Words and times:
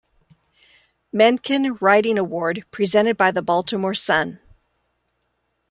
Mencken 1.13 1.77
Writing 1.79 2.17
Award 2.17 2.65
presented 2.71 3.17
by 3.17 3.29
the 3.29 3.43
"Baltimore 3.43 3.93
Sun". 3.93 4.39